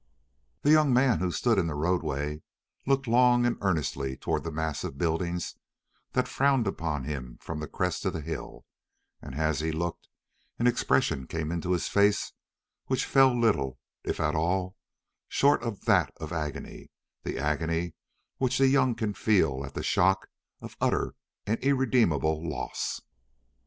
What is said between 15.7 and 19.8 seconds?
that of agony, the agony which the young can feel at